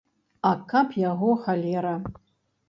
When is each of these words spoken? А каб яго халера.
А 0.51 0.53
каб 0.71 0.95
яго 1.01 1.29
халера. 1.45 1.93